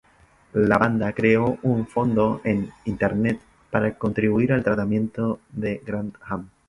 La 0.53 0.79
banda 0.79 1.13
creó 1.13 1.59
un 1.61 1.85
fondo 1.85 2.41
en 2.43 2.67
internet 2.85 3.39
para 3.69 3.95
contribuir 3.99 4.51
al 4.51 4.63
tratamiento 4.63 5.41
de 5.51 5.79
Grantham. 5.85 6.49